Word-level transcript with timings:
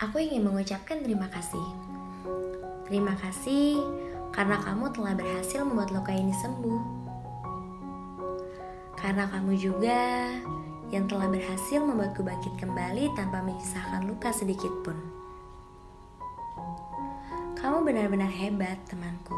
Aku 0.00 0.16
ingin 0.16 0.48
mengucapkan 0.48 1.04
terima 1.04 1.28
kasih. 1.28 1.60
Terima 2.88 3.12
kasih 3.20 3.76
karena 4.32 4.56
kamu 4.64 4.88
telah 4.96 5.12
berhasil 5.12 5.60
membuat 5.60 5.92
luka 5.92 6.08
ini 6.08 6.32
sembuh. 6.40 6.82
Karena 8.96 9.28
kamu 9.28 9.52
juga 9.60 10.32
yang 10.88 11.04
telah 11.04 11.28
berhasil 11.28 11.84
membuatku 11.84 12.24
bangkit 12.24 12.56
kembali 12.56 13.12
tanpa 13.12 13.44
menyisakan 13.44 14.08
luka 14.08 14.32
sedikit 14.32 14.72
pun. 14.80 14.96
Kamu 17.60 17.84
benar-benar 17.84 18.32
hebat, 18.32 18.80
temanku. 18.88 19.36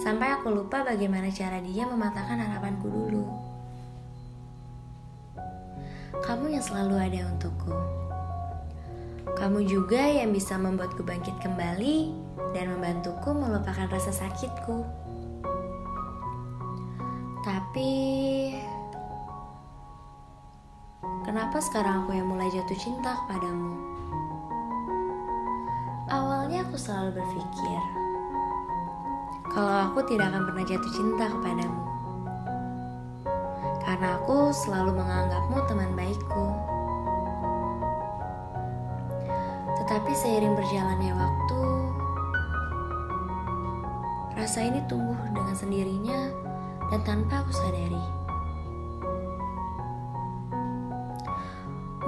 Sampai 0.00 0.40
aku 0.40 0.56
lupa 0.56 0.88
bagaimana 0.88 1.28
cara 1.28 1.60
dia 1.60 1.84
mematahkan 1.84 2.40
harapanku 2.40 2.88
dulu. 2.88 3.28
Kamu 6.24 6.48
yang 6.48 6.64
selalu 6.64 6.96
ada 6.96 7.28
untukku. 7.28 8.04
Kamu 9.32 9.64
juga 9.64 10.04
yang 10.04 10.36
bisa 10.36 10.60
membuatku 10.60 11.00
bangkit 11.00 11.40
kembali 11.40 12.12
dan 12.52 12.76
membantuku 12.76 13.32
melupakan 13.32 13.88
rasa 13.88 14.12
sakitku. 14.12 14.84
Tapi 17.40 17.92
kenapa 21.24 21.56
sekarang 21.64 22.04
aku 22.04 22.12
yang 22.12 22.28
mulai 22.28 22.52
jatuh 22.52 22.76
cinta 22.76 23.16
kepadamu? 23.24 23.72
Awalnya 26.12 26.68
aku 26.68 26.76
selalu 26.76 27.16
berpikir 27.16 27.80
kalau 29.54 29.86
aku 29.86 30.02
tidak 30.10 30.34
akan 30.34 30.50
pernah 30.50 30.64
jatuh 30.66 30.92
cinta 30.92 31.24
kepadamu. 31.30 31.82
Karena 33.86 34.18
aku 34.18 34.50
selalu 34.50 34.98
menganggapmu 34.98 35.58
teman 35.70 35.90
baikku. 35.94 36.73
Tetapi 39.94 40.10
seiring 40.10 40.58
berjalannya 40.58 41.14
waktu, 41.14 41.62
rasa 44.34 44.66
ini 44.66 44.82
tumbuh 44.90 45.14
dengan 45.30 45.54
sendirinya 45.54 46.34
dan 46.90 46.98
tanpa 47.06 47.46
aku 47.46 47.54
sadari. 47.54 48.02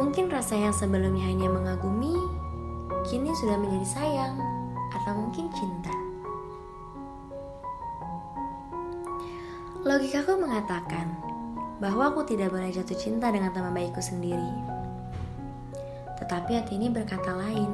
Mungkin 0.00 0.32
rasa 0.32 0.56
yang 0.56 0.72
sebelumnya 0.72 1.28
hanya 1.28 1.52
mengagumi, 1.52 2.16
kini 3.04 3.28
sudah 3.36 3.60
menjadi 3.60 4.00
sayang 4.00 4.32
atau 4.88 5.12
mungkin 5.20 5.52
cinta. 5.52 5.92
Logikaku 9.84 10.40
mengatakan 10.40 11.12
bahwa 11.84 12.16
aku 12.16 12.24
tidak 12.24 12.48
boleh 12.48 12.72
jatuh 12.72 12.96
cinta 12.96 13.28
dengan 13.28 13.52
teman 13.52 13.76
baikku 13.76 14.00
sendiri. 14.00 14.83
Tetapi 16.24 16.56
hati 16.56 16.80
ini 16.80 16.88
berkata 16.88 17.36
lain. 17.36 17.68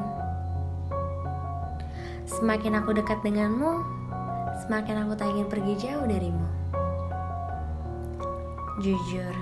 Semakin 2.27 2.83
aku 2.83 2.99
dekat 2.99 3.23
denganmu, 3.23 3.79
semakin 4.67 5.07
aku 5.07 5.15
tak 5.15 5.31
ingin 5.31 5.47
pergi 5.47 5.75
jauh 5.87 6.03
darimu. 6.03 6.51
Jujur, 8.83 9.35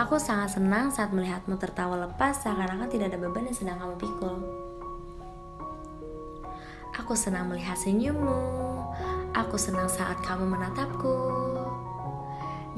aku 0.00 0.16
sangat 0.16 0.56
senang 0.56 0.88
saat 0.88 1.12
melihatmu 1.12 1.60
tertawa 1.60 2.08
lepas 2.08 2.40
seakan-akan 2.40 2.88
tidak 2.88 3.12
ada 3.12 3.20
beban 3.20 3.52
yang 3.52 3.58
sedang 3.58 3.76
kamu 3.84 4.00
pikul. 4.00 4.36
Aku 6.96 7.12
senang 7.12 7.52
melihat 7.52 7.76
senyummu, 7.76 8.40
aku 9.36 9.60
senang 9.60 9.92
saat 9.92 10.16
kamu 10.24 10.56
menatapku, 10.56 11.12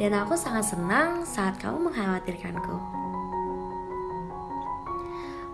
dan 0.02 0.18
aku 0.18 0.34
sangat 0.34 0.66
senang 0.66 1.22
saat 1.22 1.54
kamu 1.62 1.86
mengkhawatirkanku. 1.86 3.06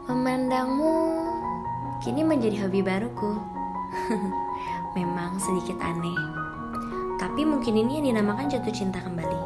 Memandangmu 0.04 1.24
kini 2.04 2.20
menjadi 2.20 2.68
hobi 2.68 2.84
baruku. 2.84 3.40
Memang 4.96 5.40
sedikit 5.40 5.80
aneh, 5.80 6.20
tapi 7.16 7.48
mungkin 7.48 7.72
ini 7.72 7.98
yang 7.98 8.06
dinamakan 8.12 8.52
jatuh 8.52 8.68
cinta 8.68 9.00
kembali. 9.00 9.40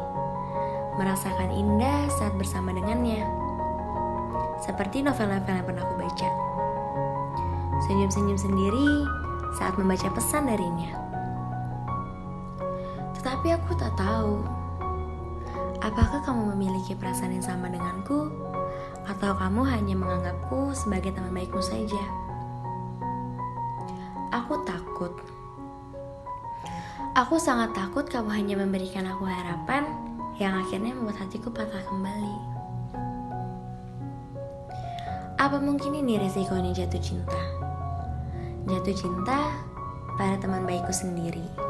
Merasakan 0.99 1.55
indah 1.55 2.11
saat 2.11 2.35
bersama 2.35 2.75
dengannya, 2.75 3.23
seperti 4.59 4.99
novel-novel 4.99 5.63
yang 5.63 5.63
pernah 5.63 5.83
aku 5.87 5.95
baca. 5.95 6.29
Senyum-senyum 7.87 8.35
sendiri 8.35 9.07
saat 9.55 9.79
membaca 9.79 10.11
pesan 10.11 10.51
darinya. 10.51 10.91
Tetapi 13.15 13.47
aku 13.55 13.71
tak 13.79 13.95
tahu, 13.95 14.43
apakah 15.79 16.19
kamu 16.27 16.51
memiliki 16.51 16.99
perasaan 16.99 17.39
yang 17.39 17.47
sama 17.47 17.71
denganku? 17.71 18.27
Atau 19.09 19.33
kamu 19.33 19.65
hanya 19.65 19.97
menganggapku 19.97 20.69
sebagai 20.77 21.09
teman 21.17 21.33
baikmu 21.33 21.57
saja? 21.65 22.03
Aku 24.29 24.61
takut. 24.69 25.09
Aku 27.17 27.41
sangat 27.41 27.73
takut 27.73 28.05
kamu 28.05 28.29
hanya 28.29 28.55
memberikan 28.61 29.09
aku 29.09 29.25
harapan 29.25 29.89
yang 30.37 30.61
akhirnya 30.61 30.93
membuat 30.93 31.25
hatiku 31.25 31.49
patah 31.49 31.81
kembali. 31.89 32.37
Apa 35.41 35.57
mungkin 35.57 35.97
ini 35.97 36.21
resikonya 36.21 36.69
jatuh 36.85 37.01
cinta? 37.01 37.41
Jatuh 38.69 38.93
cinta 38.93 39.57
pada 40.21 40.37
teman 40.37 40.69
baikku 40.69 40.93
sendiri. 40.93 41.68